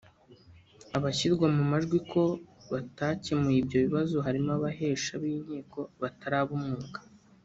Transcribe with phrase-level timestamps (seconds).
[0.97, 2.23] Abashyirwa mu majwi ko
[2.71, 6.99] batakemuye ibyo bibazo harimo abahesha b’inkiko batari ab’umwuga